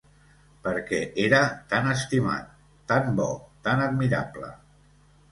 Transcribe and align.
Perquè 0.67 1.01
era 1.25 1.41
tan 1.73 1.89
estimat, 1.91 2.47
tan 2.93 3.11
bo, 3.19 3.27
tan 3.69 3.83
admirable. 3.89 4.49